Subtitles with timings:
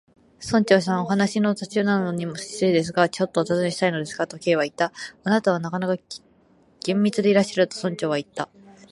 [0.41, 4.91] 「村長さん、お話の途中なのに失礼ですが、ちょっとおたずねしたいのですが」と、Ｋ はいった。
[5.23, 6.01] 「あなたはなかなか
[6.83, 8.49] 厳密でいらっしゃる」と、村長はいった。